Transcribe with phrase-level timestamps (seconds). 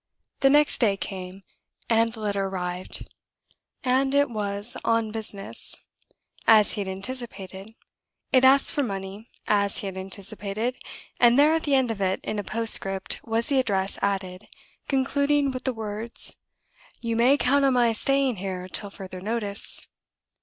[0.39, 1.43] The next day came,
[1.87, 3.05] and the letter arrived!
[3.83, 5.75] It was on business,
[6.47, 7.75] as he had anticipated;
[8.31, 10.75] it asked for money, as he had anticipated;
[11.19, 14.47] and there, at the end of it, in a postscript, was the address added,
[14.87, 16.33] concluding with the words,
[16.99, 19.85] "You may count on my staying here till further notice."